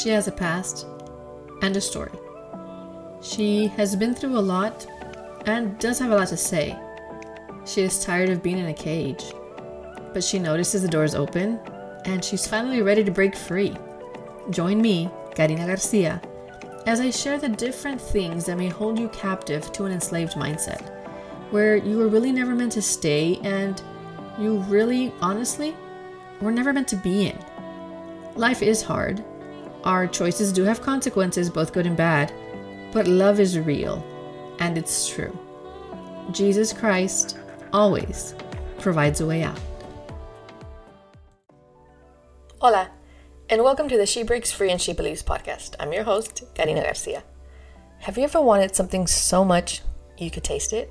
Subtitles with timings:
[0.00, 0.86] She has a past
[1.60, 2.12] and a story.
[3.20, 4.86] She has been through a lot
[5.44, 6.74] and does have a lot to say.
[7.66, 9.22] She is tired of being in a cage,
[10.14, 11.60] but she notices the doors open
[12.06, 13.76] and she's finally ready to break free.
[14.48, 16.22] Join me, Karina Garcia,
[16.86, 20.80] as I share the different things that may hold you captive to an enslaved mindset,
[21.50, 23.82] where you were really never meant to stay and
[24.38, 25.76] you really, honestly,
[26.40, 27.38] were never meant to be in.
[28.34, 29.22] Life is hard.
[29.84, 32.34] Our choices do have consequences, both good and bad,
[32.92, 34.04] but love is real
[34.58, 35.36] and it's true.
[36.32, 37.38] Jesus Christ
[37.72, 38.34] always
[38.78, 39.58] provides a way out.
[42.60, 42.90] Hola,
[43.48, 45.76] and welcome to the She Breaks Free and She Believes podcast.
[45.80, 47.22] I'm your host, Karina Garcia.
[48.00, 49.80] Have you ever wanted something so much
[50.18, 50.90] you could taste it?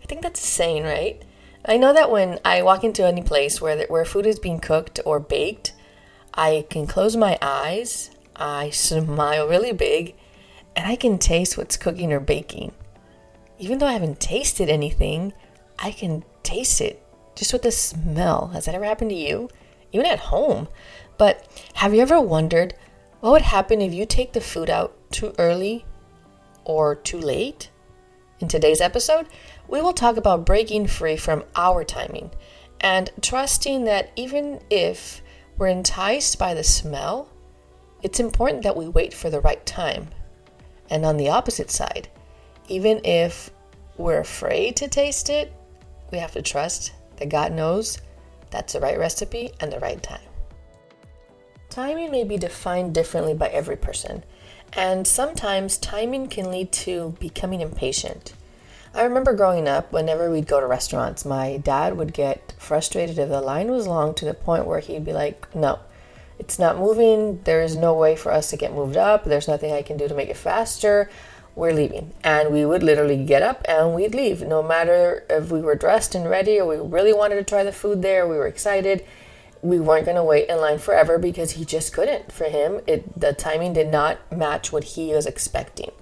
[0.00, 1.20] I think that's saying, right?
[1.64, 5.00] I know that when I walk into any place where, where food is being cooked
[5.04, 5.72] or baked,
[6.32, 10.14] I can close my eyes, I smile really big,
[10.74, 12.72] and I can taste what's cooking or baking.
[13.58, 15.34] Even though I haven't tasted anything,
[15.78, 17.02] I can taste it
[17.34, 18.48] just with the smell.
[18.48, 19.50] Has that ever happened to you?
[19.92, 20.68] Even at home.
[21.18, 22.74] But have you ever wondered
[23.20, 25.84] what would happen if you take the food out too early
[26.64, 27.70] or too late?
[28.40, 29.26] In today's episode,
[29.68, 32.30] we will talk about breaking free from our timing
[32.80, 35.20] and trusting that even if
[35.58, 37.28] we're enticed by the smell,
[38.02, 40.08] it's important that we wait for the right time.
[40.90, 42.08] And on the opposite side,
[42.68, 43.50] even if
[43.96, 45.52] we're afraid to taste it,
[46.10, 47.98] we have to trust that God knows
[48.50, 50.20] that's the right recipe and the right time.
[51.68, 54.24] Timing may be defined differently by every person,
[54.72, 58.34] and sometimes timing can lead to becoming impatient.
[58.92, 63.28] I remember growing up, whenever we'd go to restaurants, my dad would get frustrated if
[63.28, 65.78] the line was long to the point where he'd be like, No,
[66.40, 67.40] it's not moving.
[67.44, 69.24] There is no way for us to get moved up.
[69.24, 71.08] There's nothing I can do to make it faster.
[71.54, 72.12] We're leaving.
[72.24, 76.14] And we would literally get up and we'd leave, no matter if we were dressed
[76.14, 79.04] and ready or we really wanted to try the food there, we were excited
[79.62, 82.32] we weren't going to wait in line forever because he just couldn't.
[82.32, 85.92] For him, it the timing did not match what he was expecting.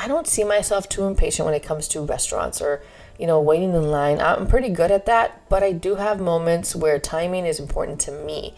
[0.00, 2.82] I don't see myself too impatient when it comes to restaurants or
[3.18, 4.20] you know waiting in line.
[4.20, 8.12] I'm pretty good at that, but I do have moments where timing is important to
[8.12, 8.54] me.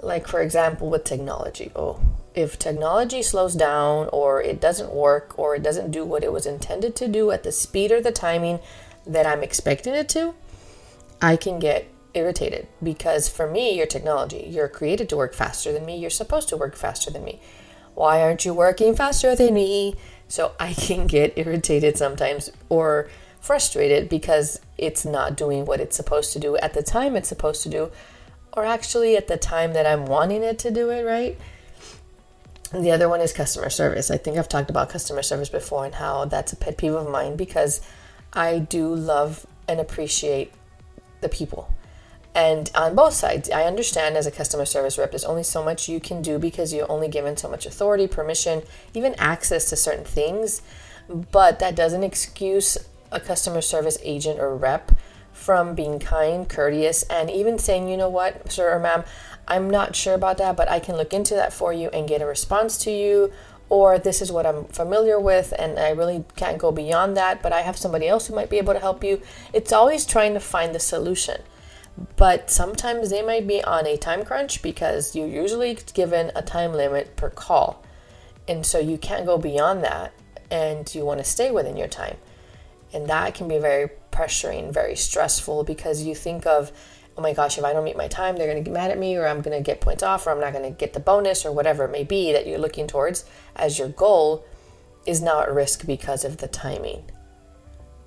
[0.00, 1.72] Like for example with technology.
[1.74, 2.00] Oh,
[2.34, 6.46] if technology slows down or it doesn't work or it doesn't do what it was
[6.46, 8.60] intended to do at the speed or the timing
[9.06, 10.34] that I'm expecting it to,
[11.20, 15.84] I can get irritated because for me, your technology, you're created to work faster than
[15.84, 15.96] me.
[15.96, 17.40] You're supposed to work faster than me.
[17.94, 19.96] Why aren't you working faster than me?
[20.28, 23.08] So I can get irritated sometimes or
[23.40, 27.62] frustrated because it's not doing what it's supposed to do at the time it's supposed
[27.62, 27.90] to do,
[28.58, 31.38] or actually at the time that I'm wanting it to do it, right?
[32.72, 34.10] And the other one is customer service.
[34.10, 37.08] I think I've talked about customer service before and how that's a pet peeve of
[37.08, 37.80] mine because
[38.32, 40.52] I do love and appreciate
[41.20, 41.72] the people.
[42.34, 45.88] And on both sides, I understand as a customer service rep, there's only so much
[45.88, 50.04] you can do because you're only given so much authority, permission, even access to certain
[50.04, 50.62] things.
[51.08, 52.76] But that doesn't excuse
[53.10, 54.92] a customer service agent or rep
[55.38, 59.04] from being kind, courteous, and even saying, you know what, sir or ma'am,
[59.46, 62.20] I'm not sure about that, but I can look into that for you and get
[62.20, 63.32] a response to you.
[63.70, 67.52] Or this is what I'm familiar with, and I really can't go beyond that, but
[67.52, 69.20] I have somebody else who might be able to help you.
[69.52, 71.42] It's always trying to find the solution
[72.16, 76.72] but sometimes they might be on a time crunch because you're usually given a time
[76.72, 77.82] limit per call.
[78.46, 80.12] And so you can't go beyond that
[80.50, 82.16] and you want to stay within your time.
[82.92, 86.72] And that can be very pressuring, very stressful because you think of,
[87.16, 88.98] oh my gosh, if I don't meet my time, they're going to get mad at
[88.98, 91.00] me or I'm going to get points off or I'm not going to get the
[91.00, 93.24] bonus or whatever it may be that you're looking towards
[93.54, 94.44] as your goal
[95.06, 97.04] is now at risk because of the timing.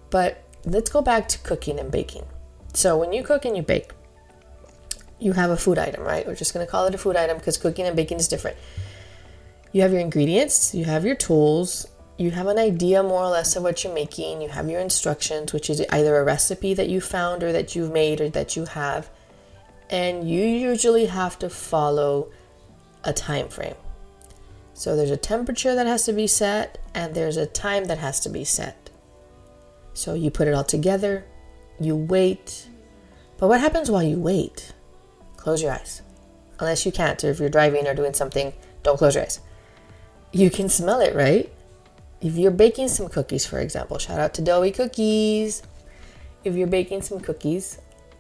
[0.10, 2.26] But let's go back to cooking and baking.
[2.74, 3.92] So when you cook and you bake,
[5.20, 6.26] you have a food item, right?
[6.26, 8.58] We're just going to call it a food item because cooking and baking is different.
[9.72, 11.88] You have your ingredients, you have your tools,
[12.22, 15.54] you have an idea more or less of what you're making, you have your instructions,
[15.54, 18.66] which is either a recipe that you found or that you've made or that you
[18.66, 19.10] have.
[19.90, 22.32] And you usually have to follow
[23.04, 23.76] a time frame.
[24.74, 28.20] So there's a temperature that has to be set and there's a time that has
[28.22, 28.90] to be set.
[29.94, 31.26] So you put it all together,
[31.80, 32.68] you wait.
[33.38, 34.74] But what happens while you wait?
[35.38, 36.02] Close your eyes.
[36.60, 38.54] Unless you can't, or if you're driving or doing something,
[38.84, 39.40] don't close your eyes.
[40.32, 41.52] You can smell it, right?
[42.22, 45.64] If you're baking some cookies, for example, shout out to Doughy Cookies.
[46.44, 47.80] If you're baking some cookies,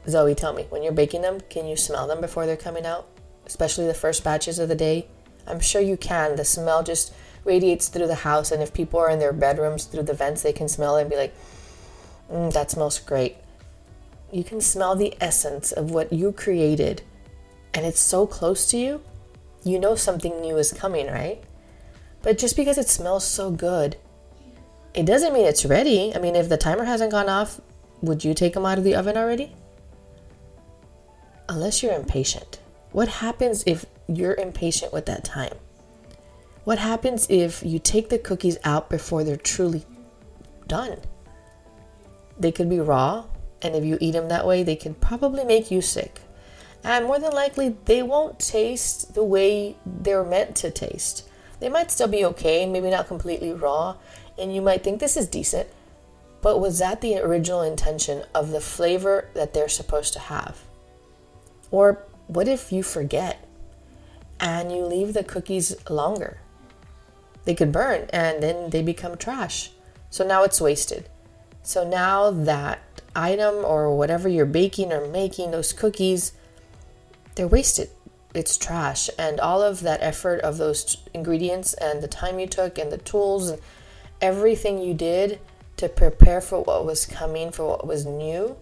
[0.09, 3.07] Zoe, tell me, when you're baking them, can you smell them before they're coming out?
[3.45, 5.07] Especially the first batches of the day?
[5.45, 6.35] I'm sure you can.
[6.35, 7.13] The smell just
[7.45, 10.53] radiates through the house, and if people are in their bedrooms through the vents, they
[10.53, 11.35] can smell it and be like,
[12.31, 13.37] mm, that smells great.
[14.31, 17.03] You can smell the essence of what you created,
[17.73, 19.01] and it's so close to you,
[19.63, 21.43] you know something new is coming, right?
[22.21, 23.97] But just because it smells so good,
[24.93, 26.13] it doesn't mean it's ready.
[26.13, 27.59] I mean, if the timer hasn't gone off,
[28.01, 29.55] would you take them out of the oven already?
[31.49, 32.59] Unless you're impatient.
[32.91, 35.53] What happens if you're impatient with that time?
[36.63, 39.85] What happens if you take the cookies out before they're truly
[40.67, 40.99] done?
[42.37, 43.25] They could be raw,
[43.61, 46.21] and if you eat them that way, they could probably make you sick.
[46.83, 51.29] And more than likely, they won't taste the way they're meant to taste.
[51.61, 53.95] They might still be okay, maybe not completely raw,
[54.37, 55.69] and you might think this is decent,
[56.41, 60.57] but was that the original intention of the flavor that they're supposed to have?
[61.69, 63.47] Or what if you forget
[64.39, 66.39] and you leave the cookies longer?
[67.45, 69.69] They could burn and then they become trash.
[70.09, 71.09] So now it's wasted.
[71.61, 72.79] So now that
[73.15, 76.33] item or whatever you're baking or making, those cookies,
[77.35, 77.91] they're wasted.
[78.33, 79.09] It's trash.
[79.17, 82.97] And all of that effort of those ingredients and the time you took and the
[82.97, 83.61] tools and
[84.21, 85.39] everything you did
[85.77, 88.55] to prepare for what was coming, for what was new,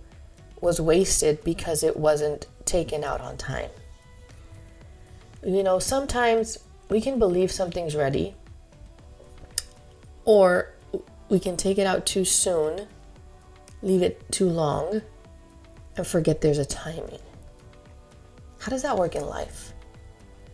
[0.61, 3.69] was wasted because it wasn't taken out on time.
[5.45, 6.57] You know, sometimes
[6.89, 8.35] we can believe something's ready,
[10.25, 10.73] or
[11.29, 12.87] we can take it out too soon,
[13.81, 15.01] leave it too long,
[15.95, 17.19] and forget there's a timing.
[18.69, 19.73] How does that work in life?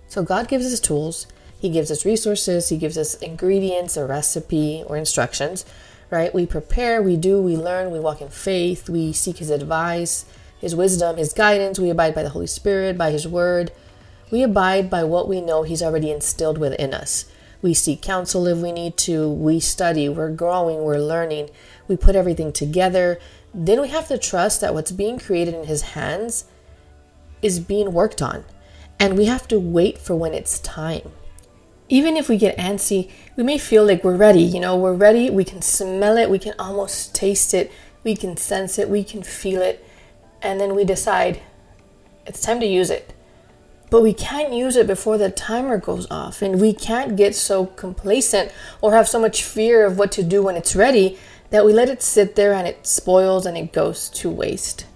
[0.08, 1.28] So, God gives us tools,
[1.60, 5.66] He gives us resources, He gives us ingredients, a recipe, or instructions,
[6.10, 6.34] right?
[6.34, 10.24] We prepare, we do, we learn, we walk in faith, we seek His advice,
[10.62, 13.74] His wisdom, His guidance, we abide by the Holy Spirit, by His word.
[14.32, 17.26] We abide by what we know He's already instilled within us.
[17.62, 19.30] We seek counsel if we need to.
[19.30, 20.08] We study.
[20.08, 20.84] We're growing.
[20.84, 21.50] We're learning.
[21.90, 23.20] We put everything together.
[23.54, 26.46] Then we have to trust that what's being created in His hands
[27.46, 28.44] is being worked on.
[29.00, 31.12] And we have to wait for when it's time.
[31.88, 34.42] Even if we get antsy, we may feel like we're ready.
[34.42, 35.30] You know, we're ready.
[35.30, 36.30] We can smell it.
[36.30, 37.72] We can almost taste it.
[38.04, 38.90] We can sense it.
[38.90, 39.86] We can feel it.
[40.42, 41.40] And then we decide
[42.26, 43.14] it's time to use it.
[43.92, 46.42] But we can't use it before the timer goes off.
[46.42, 48.52] And we can't get so complacent
[48.82, 51.20] or have so much fear of what to do when it's ready
[51.52, 54.88] that we let it sit there and it spoils and it goes to waste.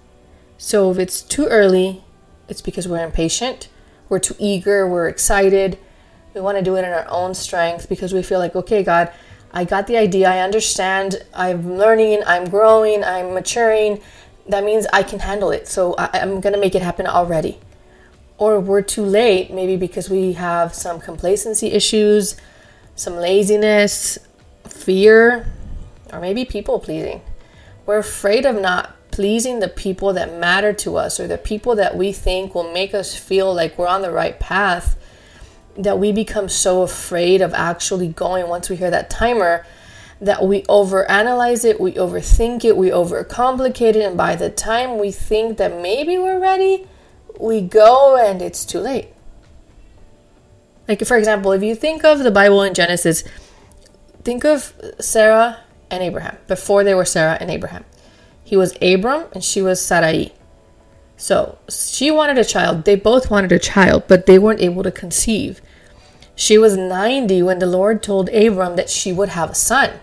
[0.58, 2.02] So if it's too early,
[2.50, 3.68] it's because we're impatient,
[4.08, 5.78] we're too eager, we're excited.
[6.34, 9.12] We want to do it in our own strength because we feel like, okay, God,
[9.52, 14.00] I got the idea, I understand, I'm learning, I'm growing, I'm maturing.
[14.48, 15.66] That means I can handle it.
[15.66, 17.58] So I, am going to make it happen already.
[18.38, 22.36] Or we're too late, maybe because we have some complacency issues,
[22.94, 24.18] some laziness,
[24.68, 25.46] fear,
[26.12, 27.22] or maybe people pleasing.
[27.86, 31.96] We're afraid of not pleasing the people that matter to us or the people that
[31.96, 34.96] we think will make us feel like we're on the right path
[35.76, 39.64] that we become so afraid of actually going once we hear that timer
[40.20, 45.10] that we overanalyze it, we overthink it, we overcomplicate it, and by the time we
[45.10, 46.86] think that maybe we're ready,
[47.38, 49.08] we go and it's too late.
[50.86, 53.24] Like, for example, if you think of the Bible in Genesis,
[54.22, 57.84] think of Sarah and Abraham before they were Sarah and Abraham.
[58.50, 60.32] He was Abram and she was Sarai.
[61.16, 62.84] So she wanted a child.
[62.84, 65.60] They both wanted a child, but they weren't able to conceive.
[66.34, 70.00] She was 90 when the Lord told Abram that she would have a son.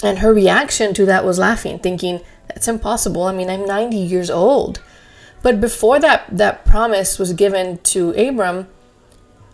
[0.00, 3.24] And her reaction to that was laughing, thinking, That's impossible.
[3.24, 4.80] I mean, I'm 90 years old.
[5.42, 8.68] But before that, that promise was given to Abram,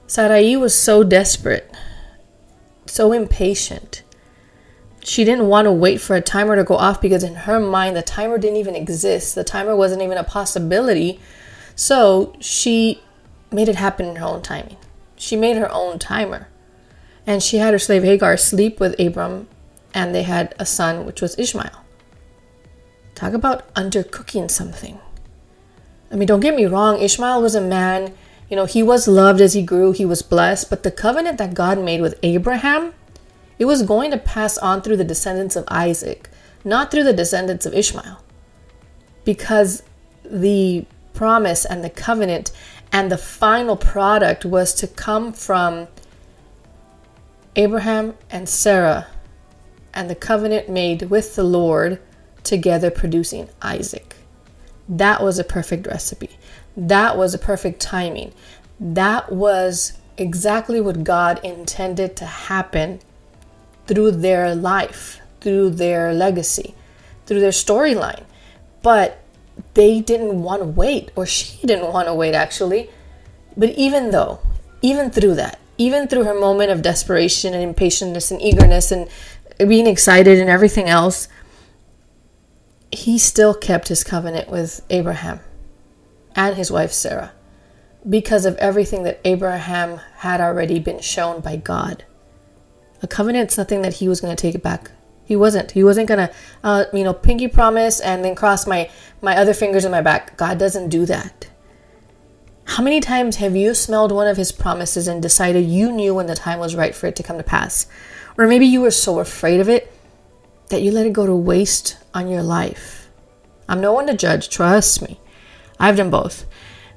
[0.07, 1.75] Sarai was so desperate,
[2.85, 4.03] so impatient
[5.07, 7.97] she didn't want to wait for a timer to go off because in her mind
[7.97, 9.37] the timer didn't even exist.
[9.37, 11.21] The timer wasn't even a possibility.
[11.77, 13.03] So she
[13.53, 14.79] made it happen in her own timing.
[15.15, 16.49] She made her own timer.
[17.25, 19.47] And she had her slave Hagar sleep with Abram
[19.95, 21.85] and they had a son which was Ishmael.
[23.15, 24.99] Talk about undercooking something.
[26.11, 28.13] I mean, don't get me wrong, Ishmael was a man,
[28.51, 31.55] you know, he was loved as he grew, he was blessed, but the covenant that
[31.55, 32.93] God made with Abraham
[33.59, 36.29] it was going to pass on through the descendants of Isaac,
[36.65, 38.23] not through the descendants of Ishmael.
[39.25, 39.83] Because
[40.25, 40.85] the
[41.15, 42.53] promise and the covenant
[42.93, 45.89] and the final product was to come from
[47.57, 49.07] Abraham and Sarah
[49.95, 52.01] and the covenant made with the Lord
[52.45, 54.15] together producing Isaac.
[54.89, 56.31] That was a perfect recipe.
[56.77, 58.33] That was a perfect timing.
[58.79, 63.01] That was exactly what God intended to happen
[63.87, 66.75] through their life, through their legacy,
[67.27, 68.25] through their storyline.
[68.83, 69.23] But
[69.75, 72.91] they didn't want to wait, or she didn't want to wait actually.
[73.57, 74.41] But even though,
[74.83, 79.09] even through that, even through her moment of desperation and impatience and eagerness and
[79.59, 81.29] being excited and everything else,
[82.91, 85.41] he still kept his covenant with Abraham
[86.35, 87.33] and his wife Sarah
[88.09, 92.05] because of everything that Abraham had already been shown by God.
[93.03, 94.91] A covenant's nothing that he was going to take it back.
[95.25, 95.73] He wasn't.
[95.73, 98.89] He wasn't going to, uh, you know, pinky promise and then cross my,
[99.21, 100.37] my other fingers in my back.
[100.37, 101.49] God doesn't do that.
[102.65, 106.27] How many times have you smelled one of his promises and decided you knew when
[106.27, 107.87] the time was right for it to come to pass?
[108.39, 109.93] Or maybe you were so afraid of it
[110.69, 113.09] that you let it go to waste on your life.
[113.69, 115.21] I'm no one to judge, trust me.
[115.79, 116.47] I've done both,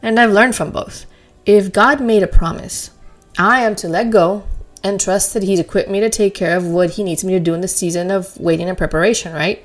[0.01, 1.06] and I've learned from both.
[1.46, 2.91] If God made a promise,
[3.38, 4.44] I am to let go
[4.83, 7.39] and trust that He's equipped me to take care of what He needs me to
[7.39, 9.63] do in the season of waiting and preparation, right?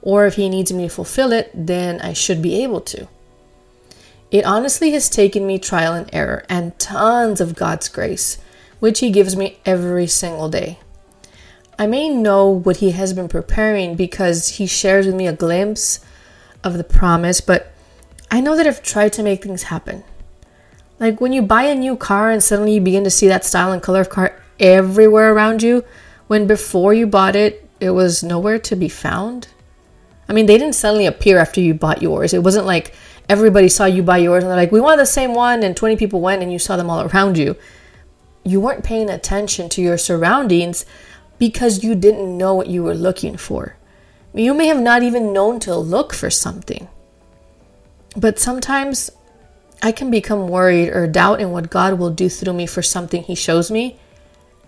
[0.00, 3.08] Or if He needs me to fulfill it, then I should be able to.
[4.30, 8.38] It honestly has taken me trial and error and tons of God's grace,
[8.80, 10.78] which He gives me every single day.
[11.78, 16.00] I may know what He has been preparing because He shares with me a glimpse
[16.64, 17.72] of the promise, but
[18.30, 20.04] I know that I've tried to make things happen.
[20.98, 23.72] Like when you buy a new car and suddenly you begin to see that style
[23.72, 25.84] and color of car everywhere around you,
[26.28, 29.48] when before you bought it, it was nowhere to be found.
[30.28, 32.32] I mean, they didn't suddenly appear after you bought yours.
[32.32, 32.94] It wasn't like
[33.28, 35.96] everybody saw you buy yours and they're like, we want the same one, and 20
[35.96, 37.56] people went and you saw them all around you.
[38.44, 40.86] You weren't paying attention to your surroundings
[41.38, 43.76] because you didn't know what you were looking for.
[44.32, 46.88] You may have not even known to look for something.
[48.16, 49.10] But sometimes
[49.82, 53.22] I can become worried or doubt in what God will do through me for something
[53.22, 53.98] He shows me,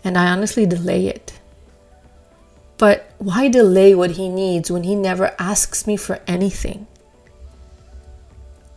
[0.04, 1.40] and I honestly delay it.
[2.76, 6.86] But why delay what He needs when He never asks me for anything?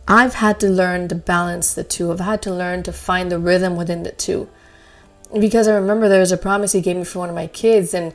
[0.06, 2.10] I've had to learn to balance the two.
[2.10, 4.48] I've had to learn to find the rhythm within the two.
[5.38, 7.92] Because I remember there was a promise he gave me for one of my kids,
[7.92, 8.14] and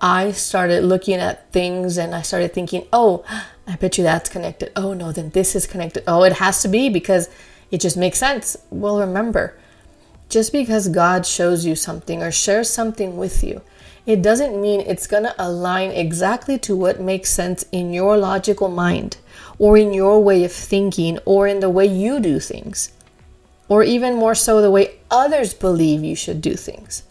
[0.00, 3.24] I started looking at things and I started thinking, oh,
[3.66, 4.70] I bet you that's connected.
[4.76, 6.04] Oh, no, then this is connected.
[6.06, 7.28] Oh, it has to be because
[7.70, 8.56] it just makes sense.
[8.70, 9.57] Well, remember,
[10.28, 13.62] just because God shows you something or shares something with you,
[14.06, 18.68] it doesn't mean it's going to align exactly to what makes sense in your logical
[18.68, 19.18] mind
[19.58, 22.92] or in your way of thinking or in the way you do things,
[23.68, 27.02] or even more so the way others believe you should do things.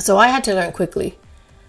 [0.00, 1.18] So I had to learn quickly.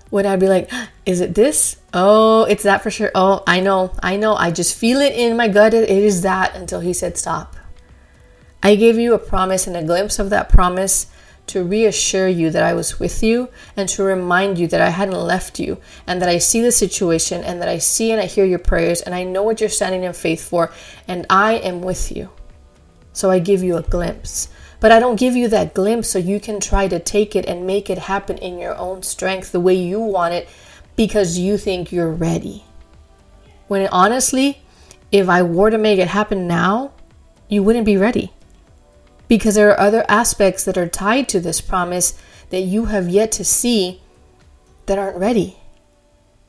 [0.09, 1.75] When I'd be like, ah, is it this?
[1.93, 3.11] Oh, it's that for sure.
[3.13, 4.35] Oh, I know, I know.
[4.35, 5.73] I just feel it in my gut.
[5.73, 7.56] It is that until he said, stop.
[8.63, 11.07] I gave you a promise and a glimpse of that promise
[11.47, 15.15] to reassure you that I was with you and to remind you that I hadn't
[15.15, 18.45] left you and that I see the situation and that I see and I hear
[18.45, 20.71] your prayers and I know what you're standing in faith for
[21.07, 22.29] and I am with you.
[23.13, 24.49] So I give you a glimpse.
[24.79, 27.65] But I don't give you that glimpse so you can try to take it and
[27.65, 30.47] make it happen in your own strength the way you want it
[30.95, 32.63] because you think you're ready.
[33.67, 34.61] When honestly,
[35.11, 36.91] if I were to make it happen now,
[37.47, 38.33] you wouldn't be ready
[39.27, 42.19] because there are other aspects that are tied to this promise
[42.49, 44.01] that you have yet to see
[44.85, 45.57] that aren't ready.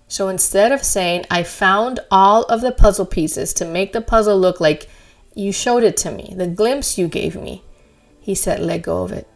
[0.07, 4.39] So instead of saying, I found all of the puzzle pieces to make the puzzle
[4.39, 4.89] look like
[5.35, 7.63] you showed it to me, the glimpse you gave me,
[8.21, 9.29] he said, let go of it.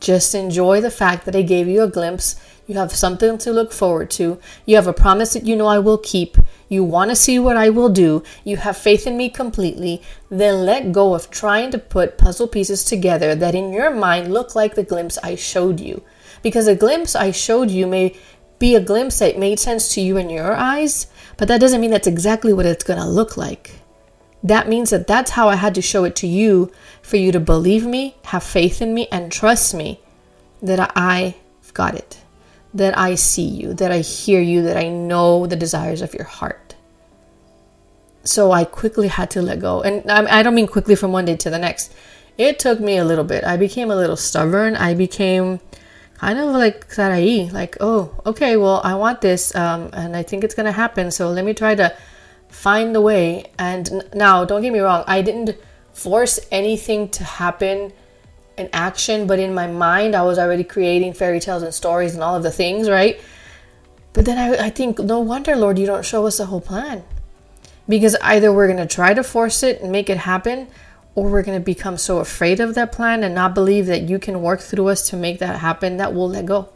[0.00, 2.36] Just enjoy the fact that I gave you a glimpse.
[2.66, 4.38] You have something to look forward to.
[4.64, 6.36] You have a promise that you know I will keep.
[6.68, 8.22] You want to see what I will do.
[8.44, 10.02] You have faith in me completely.
[10.30, 14.54] Then let go of trying to put puzzle pieces together that in your mind look
[14.54, 16.02] like the glimpse I showed you.
[16.42, 18.16] Because a glimpse I showed you may
[18.58, 21.90] be a glimpse that made sense to you in your eyes, but that doesn't mean
[21.90, 23.80] that's exactly what it's going to look like.
[24.46, 26.72] That means that that's how I had to show it to you
[27.02, 30.00] for you to believe me, have faith in me, and trust me
[30.62, 31.34] that I've
[31.74, 32.18] got it
[32.76, 36.24] that I see you, that I hear you, that I know the desires of your
[36.24, 36.74] heart.
[38.24, 39.82] So I quickly had to let go.
[39.82, 41.94] And I don't mean quickly from one day to the next.
[42.36, 43.44] It took me a little bit.
[43.44, 44.76] I became a little stubborn.
[44.76, 45.60] I became
[46.18, 50.44] kind of like Sarai, like, oh, okay, well, I want this, um, and I think
[50.44, 51.10] it's gonna happen.
[51.10, 51.94] So let me try to
[52.48, 53.46] find the way.
[53.58, 55.56] And now, don't get me wrong, I didn't
[55.92, 57.92] force anything to happen
[58.58, 62.22] in action, but in my mind, I was already creating fairy tales and stories and
[62.22, 63.20] all of the things, right?
[64.12, 67.04] But then I, I think, no wonder, Lord, you don't show us the whole plan.
[67.88, 70.68] Because either we're going to try to force it and make it happen,
[71.14, 74.18] or we're going to become so afraid of that plan and not believe that you
[74.18, 76.68] can work through us to make that happen that we'll let go.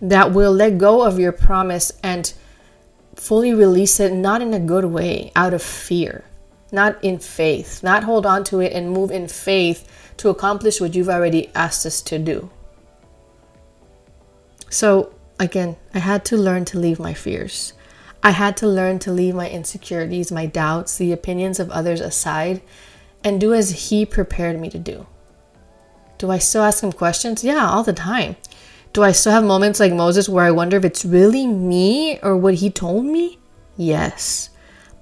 [0.00, 2.32] That will let go of your promise and
[3.20, 6.24] fully release it, not in a good way, out of fear,
[6.72, 9.86] not in faith, not hold on to it and move in faith
[10.16, 12.48] to accomplish what you've already asked us to do.
[14.70, 17.74] So, again, I had to learn to leave my fears.
[18.22, 22.62] I had to learn to leave my insecurities, my doubts, the opinions of others aside
[23.22, 25.06] and do as He prepared me to do.
[26.16, 27.44] Do I still ask Him questions?
[27.44, 28.36] Yeah, all the time.
[28.92, 32.36] Do I still have moments like Moses where I wonder if it's really me or
[32.36, 33.38] what He told me?
[33.76, 34.50] Yes.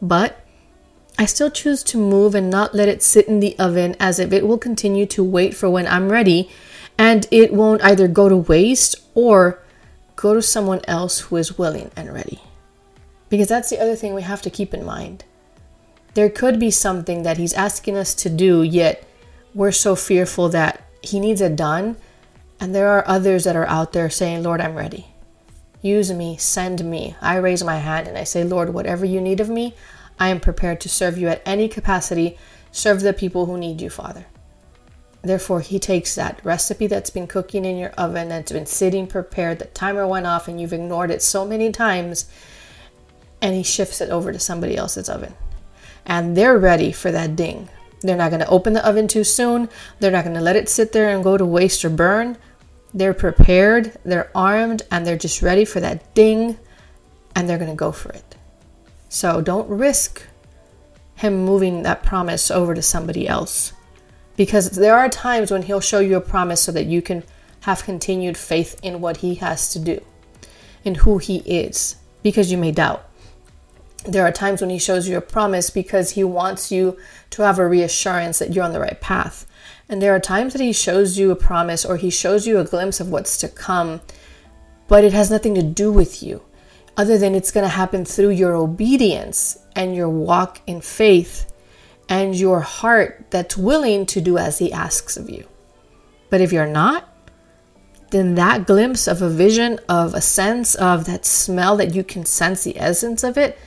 [0.02, 0.44] But
[1.18, 4.32] I still choose to move and not let it sit in the oven as if
[4.32, 6.50] it will continue to wait for when I'm ready
[6.96, 9.62] and it won't either go to waste or
[10.16, 12.40] go to someone else who is willing and ready.
[13.28, 15.24] Because that's the other thing we have to keep in mind
[16.18, 19.06] there could be something that he's asking us to do, yet
[19.54, 21.96] we're so fearful that he needs it done.
[22.60, 25.08] And there are others that are out there saying, Lord, I'm ready.
[25.80, 27.16] Use me, send me.
[27.20, 29.74] I raise my hand and I say, Lord, whatever you need of me,
[30.18, 32.36] I am prepared to serve you at any capacity.
[32.72, 34.26] Serve the people who need you, Father.
[35.22, 39.58] Therefore, he takes that recipe that's been cooking in your oven, that's been sitting prepared,
[39.58, 42.26] the timer went off, and you've ignored it so many times,
[43.42, 45.34] and he shifts it over to somebody else's oven
[46.08, 47.68] and they're ready for that ding.
[48.00, 49.68] They're not going to open the oven too soon.
[50.00, 52.38] They're not going to let it sit there and go to waste or burn.
[52.94, 56.58] They're prepared, they're armed, and they're just ready for that ding
[57.34, 58.36] and they're going to go for it.
[59.08, 60.22] So don't risk
[61.16, 63.72] him moving that promise over to somebody else
[64.36, 67.24] because there are times when he'll show you a promise so that you can
[67.62, 70.00] have continued faith in what he has to do,
[70.84, 73.08] in who he is, because you may doubt
[74.04, 76.96] there are times when he shows you a promise because he wants you
[77.30, 79.46] to have a reassurance that you're on the right path.
[79.88, 82.64] And there are times that he shows you a promise or he shows you a
[82.64, 84.00] glimpse of what's to come,
[84.86, 86.42] but it has nothing to do with you,
[86.96, 91.50] other than it's going to happen through your obedience and your walk in faith
[92.08, 95.46] and your heart that's willing to do as he asks of you.
[96.30, 97.08] But if you're not,
[98.10, 102.24] then that glimpse of a vision, of a sense of that smell that you can
[102.24, 103.58] sense the essence of it,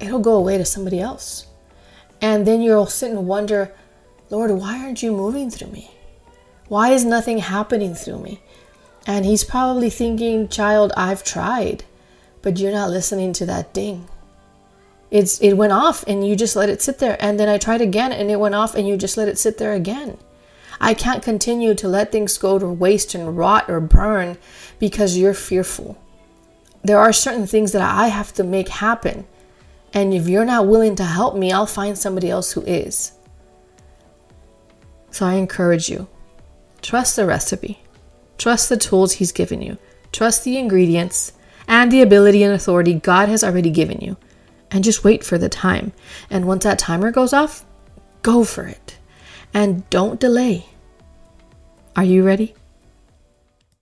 [0.00, 1.46] it'll go away to somebody else.
[2.20, 3.72] And then you'll sit and wonder,
[4.30, 5.90] Lord, why aren't you moving through me?
[6.68, 8.40] Why is nothing happening through me?
[9.06, 11.84] And he's probably thinking, child, I've tried,
[12.42, 14.06] but you're not listening to that ding.
[15.10, 17.16] It's it went off and you just let it sit there.
[17.18, 19.56] And then I tried again and it went off and you just let it sit
[19.56, 20.18] there again.
[20.80, 24.36] I can't continue to let things go to waste and rot or burn
[24.78, 25.96] because you're fearful.
[26.84, 29.26] There are certain things that I have to make happen
[29.92, 33.12] and if you're not willing to help me, I'll find somebody else who is.
[35.10, 36.08] So I encourage you
[36.80, 37.80] trust the recipe,
[38.36, 39.78] trust the tools He's given you,
[40.12, 41.32] trust the ingredients
[41.66, 44.16] and the ability and authority God has already given you,
[44.70, 45.92] and just wait for the time.
[46.30, 47.64] And once that timer goes off,
[48.22, 48.98] go for it
[49.54, 50.66] and don't delay.
[51.96, 52.54] Are you ready?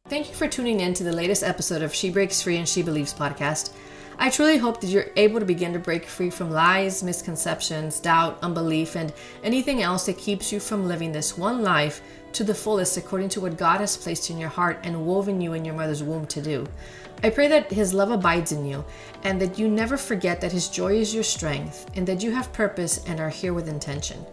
[0.09, 2.83] Thank you for tuning in to the latest episode of She Breaks Free and She
[2.83, 3.73] Believes podcast.
[4.19, 8.39] I truly hope that you're able to begin to break free from lies, misconceptions, doubt,
[8.43, 9.13] unbelief, and
[9.45, 12.01] anything else that keeps you from living this one life
[12.33, 15.53] to the fullest according to what God has placed in your heart and woven you
[15.53, 16.67] in your mother's womb to do.
[17.23, 18.85] I pray that His love abides in you
[19.25, 22.53] and that you never forget that His joy is your strength and that you have
[22.55, 24.25] purpose and are here with intention.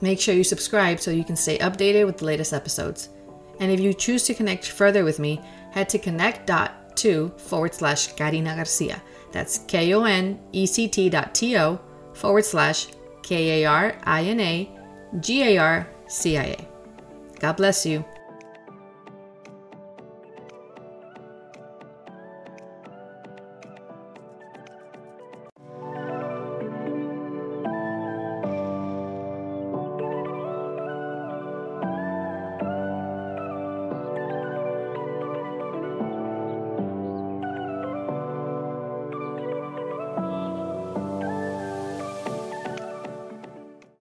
[0.00, 3.08] Make sure you subscribe so you can stay updated with the latest episodes.
[3.58, 5.40] And if you choose to connect further with me,
[5.72, 9.02] head to connect.com 2 forward slash Karina Garcia.
[9.32, 11.80] That's K O N E C T dot T O
[12.14, 12.88] forward slash
[13.22, 14.68] K A R I N A
[15.20, 16.68] G A R C I A.
[17.38, 18.04] God bless you.